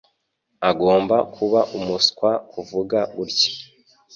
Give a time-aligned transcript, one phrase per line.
[0.69, 3.51] Agomba kuba umuswa kuvuga gutya.